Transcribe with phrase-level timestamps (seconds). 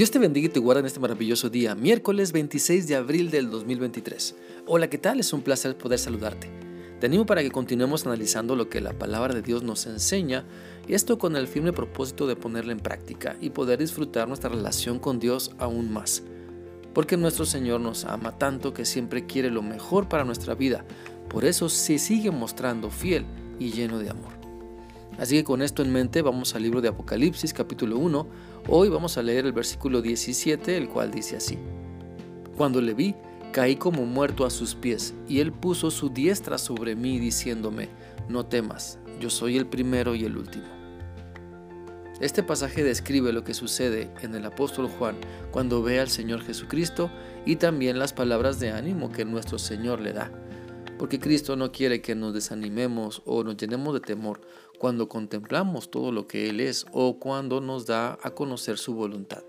[0.00, 3.50] Dios te bendiga y te guarda en este maravilloso día, miércoles 26 de abril del
[3.50, 4.34] 2023.
[4.66, 5.20] Hola, ¿qué tal?
[5.20, 6.48] Es un placer poder saludarte.
[6.98, 10.46] Te animo para que continuemos analizando lo que la palabra de Dios nos enseña,
[10.88, 15.18] esto con el firme propósito de ponerla en práctica y poder disfrutar nuestra relación con
[15.18, 16.22] Dios aún más.
[16.94, 20.86] Porque nuestro Señor nos ama tanto que siempre quiere lo mejor para nuestra vida,
[21.28, 23.26] por eso se sigue mostrando fiel
[23.58, 24.39] y lleno de amor.
[25.18, 28.26] Así que con esto en mente vamos al libro de Apocalipsis capítulo 1.
[28.68, 31.58] Hoy vamos a leer el versículo 17, el cual dice así.
[32.56, 33.14] Cuando le vi,
[33.52, 37.88] caí como muerto a sus pies, y él puso su diestra sobre mí diciéndome,
[38.28, 40.66] no temas, yo soy el primero y el último.
[42.20, 45.16] Este pasaje describe lo que sucede en el apóstol Juan
[45.50, 47.10] cuando ve al Señor Jesucristo
[47.46, 50.30] y también las palabras de ánimo que nuestro Señor le da
[51.00, 54.42] porque Cristo no quiere que nos desanimemos o nos llenemos de temor
[54.80, 59.42] cuando contemplamos todo lo que Él es o cuando nos da a conocer su voluntad.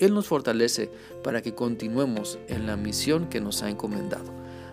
[0.00, 0.90] Él nos fortalece
[1.22, 4.32] para que continuemos en la misión que nos ha encomendado.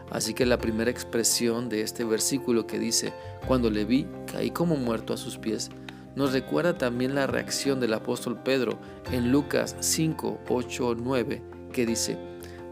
[0.10, 3.14] Así que la primera expresión de este versículo que dice,
[3.48, 5.70] cuando le vi, caí como muerto a sus pies,
[6.16, 8.80] nos recuerda también la reacción del apóstol Pedro
[9.12, 12.18] en Lucas 5, 8, 9, que dice,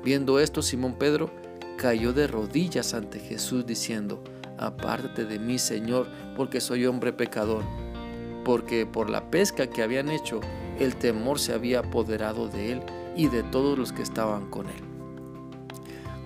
[0.03, 1.29] viendo esto Simón Pedro
[1.77, 4.23] cayó de rodillas ante Jesús diciendo,
[4.57, 7.63] Apártate de mí, Señor, porque soy hombre pecador.
[8.43, 10.41] Porque por la pesca que habían hecho,
[10.79, 12.83] el temor se había apoderado de él
[13.15, 14.87] y de todos los que estaban con él.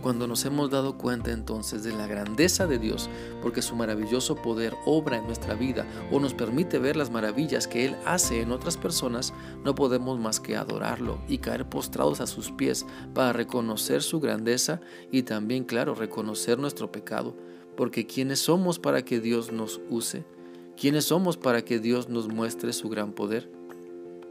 [0.01, 3.07] Cuando nos hemos dado cuenta entonces de la grandeza de Dios,
[3.41, 7.85] porque su maravilloso poder obra en nuestra vida o nos permite ver las maravillas que
[7.85, 9.31] Él hace en otras personas,
[9.63, 14.81] no podemos más que adorarlo y caer postrados a sus pies para reconocer su grandeza
[15.11, 17.35] y también, claro, reconocer nuestro pecado,
[17.75, 20.23] porque ¿quiénes somos para que Dios nos use?
[20.79, 23.49] ¿Quiénes somos para que Dios nos muestre su gran poder?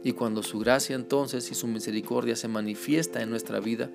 [0.02, 3.90] Y cuando su gracia entonces y su misericordia se manifiesta en nuestra vida,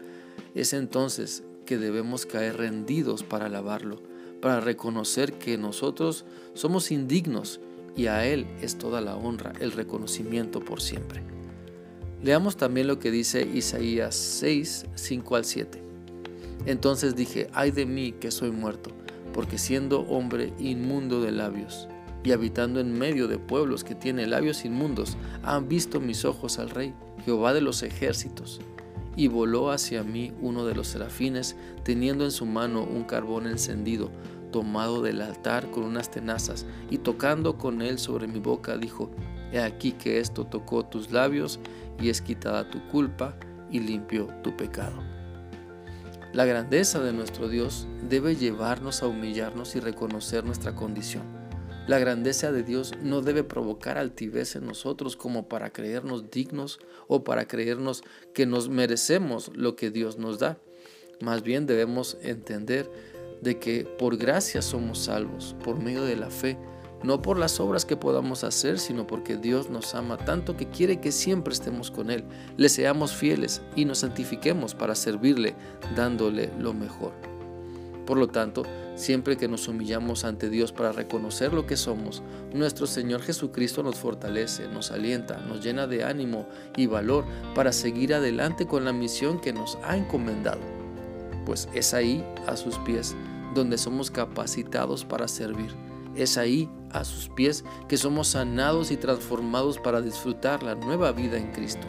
[0.53, 4.01] es entonces que debemos caer rendidos para alabarlo,
[4.41, 7.59] para reconocer que nosotros somos indignos
[7.95, 11.23] y a Él es toda la honra, el reconocimiento por siempre.
[12.23, 15.81] Leamos también lo que dice Isaías 6, 5 al 7.
[16.65, 18.91] Entonces dije, ay de mí que soy muerto,
[19.35, 21.87] porque siendo hombre inmundo de labios,
[22.23, 26.71] y habitando en medio de pueblos que tienen labios inmundos, han visto mis ojos al
[26.71, 28.61] Rey, Jehová de los ejércitos
[29.15, 34.11] y voló hacia mí uno de los serafines, teniendo en su mano un carbón encendido,
[34.51, 39.09] tomado del altar con unas tenazas, y tocando con él sobre mi boca, dijo,
[39.51, 41.59] He aquí que esto tocó tus labios,
[41.99, 43.35] y es quitada tu culpa,
[43.71, 45.14] y limpió tu pecado.
[46.35, 51.45] La grandeza de nuestro Dios debe llevarnos a humillarnos y reconocer nuestra condición
[51.87, 57.23] la grandeza de Dios no debe provocar altivez en nosotros como para creernos dignos o
[57.23, 58.03] para creernos
[58.33, 60.57] que nos merecemos lo que Dios nos da.
[61.21, 62.89] Más bien debemos entender
[63.41, 66.57] de que por gracia somos salvos, por medio de la fe,
[67.03, 70.99] no por las obras que podamos hacer, sino porque Dios nos ama tanto que quiere
[70.99, 72.23] que siempre estemos con Él,
[72.57, 75.55] le seamos fieles y nos santifiquemos para servirle,
[75.95, 77.13] dándole lo mejor.
[78.05, 78.63] Por lo tanto,
[78.95, 82.21] siempre que nos humillamos ante Dios para reconocer lo que somos,
[82.53, 86.45] nuestro Señor Jesucristo nos fortalece, nos alienta, nos llena de ánimo
[86.77, 90.61] y valor para seguir adelante con la misión que nos ha encomendado.
[91.45, 93.15] Pues es ahí, a sus pies,
[93.55, 95.71] donde somos capacitados para servir.
[96.15, 96.69] Es ahí,
[96.99, 101.87] a sus pies, que somos sanados y transformados para disfrutar la nueva vida en Cristo.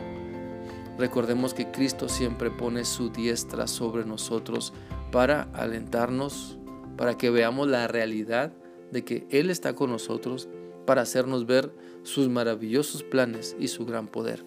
[0.99, 4.72] Recordemos que Cristo siempre pone su diestra sobre nosotros
[5.12, 6.59] para alentarnos,
[6.97, 8.53] para que veamos la realidad
[8.91, 10.49] de que Él está con nosotros,
[10.87, 11.72] para hacernos ver
[12.03, 14.45] sus maravillosos planes y su gran poder.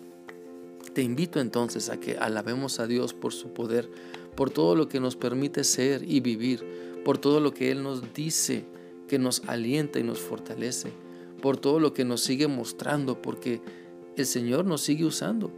[0.94, 3.90] Te invito entonces a que alabemos a Dios por su poder,
[4.36, 6.66] por todo lo que nos permite ser y vivir,
[7.06, 8.66] por todo lo que Él nos dice,
[9.09, 10.94] que nos alienta y nos fortalece,
[11.42, 13.62] por todo lo que nos sigue mostrando, porque
[14.16, 15.51] el Señor nos sigue usando,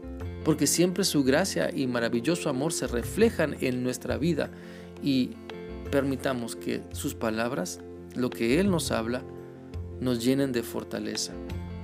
[0.43, 4.51] porque siempre su gracia y maravilloso amor se reflejan en nuestra vida
[5.03, 5.31] y
[5.91, 7.79] permitamos que sus palabras,
[8.15, 9.23] lo que Él nos habla,
[9.99, 11.33] nos llenen de fortaleza,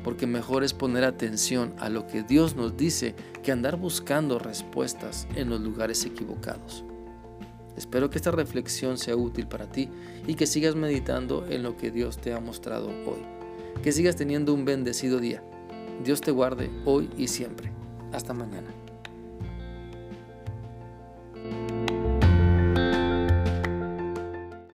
[0.04, 3.14] porque mejor es poner atención a lo que Dios nos dice
[3.44, 6.84] que andar buscando respuestas en los lugares equivocados.
[7.78, 9.90] Espero que esta reflexión sea útil para ti
[10.26, 13.24] y que sigas meditando en lo que Dios te ha mostrado hoy.
[13.84, 15.44] Que sigas teniendo un bendecido día.
[16.04, 17.72] Dios te guarde hoy y siempre.
[18.12, 18.87] Hasta mañana.